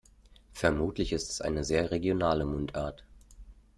Vermutlich 0.55 1.13
ist 1.13 1.29
es 1.29 1.41
eine 1.41 1.63
sehr 1.63 1.91
regionale 1.91 2.43
Mundart. 2.43 3.03